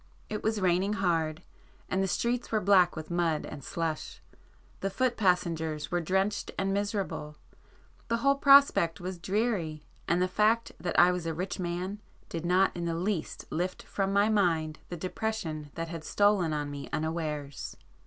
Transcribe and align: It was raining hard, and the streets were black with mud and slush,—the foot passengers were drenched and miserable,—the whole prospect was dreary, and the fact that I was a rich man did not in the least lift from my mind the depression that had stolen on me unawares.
It 0.31 0.41
was 0.41 0.59
raining 0.59 0.93
hard, 0.93 1.43
and 1.87 2.01
the 2.01 2.07
streets 2.07 2.51
were 2.51 2.59
black 2.59 2.95
with 2.95 3.11
mud 3.11 3.45
and 3.45 3.63
slush,—the 3.63 4.89
foot 4.89 5.15
passengers 5.15 5.91
were 5.91 6.01
drenched 6.01 6.49
and 6.57 6.73
miserable,—the 6.73 8.17
whole 8.17 8.33
prospect 8.37 8.99
was 8.99 9.19
dreary, 9.19 9.83
and 10.07 10.19
the 10.19 10.27
fact 10.27 10.71
that 10.79 10.97
I 10.99 11.11
was 11.11 11.27
a 11.27 11.35
rich 11.35 11.59
man 11.59 12.01
did 12.29 12.47
not 12.47 12.75
in 12.75 12.85
the 12.85 12.95
least 12.95 13.45
lift 13.51 13.83
from 13.83 14.11
my 14.11 14.27
mind 14.27 14.79
the 14.89 14.97
depression 14.97 15.69
that 15.75 15.89
had 15.89 16.03
stolen 16.03 16.51
on 16.51 16.71
me 16.71 16.89
unawares. 16.91 17.77